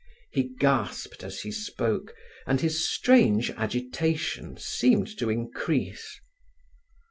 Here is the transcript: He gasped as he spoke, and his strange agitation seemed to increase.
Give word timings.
He 0.31 0.45
gasped 0.57 1.23
as 1.23 1.41
he 1.41 1.51
spoke, 1.51 2.15
and 2.47 2.59
his 2.59 2.83
strange 2.89 3.51
agitation 3.51 4.57
seemed 4.57 5.15
to 5.19 5.29
increase. 5.29 6.19